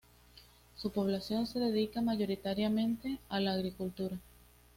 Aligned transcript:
Su 0.77 0.89
población 0.91 1.45
se 1.45 1.59
dedica 1.59 2.01
mayoritariamente 2.01 3.19
a 3.29 3.39
la 3.39 3.53
agricultura. 3.53 4.17